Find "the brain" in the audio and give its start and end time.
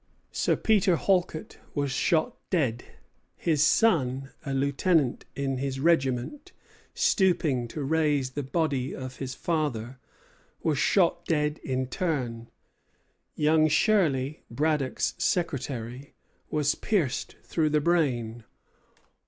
17.69-18.43